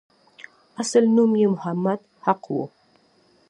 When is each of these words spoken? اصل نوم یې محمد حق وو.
اصل 0.81 1.03
نوم 1.15 1.31
یې 1.41 1.47
محمد 1.53 1.99
حق 2.25 2.41
وو. 2.53 2.63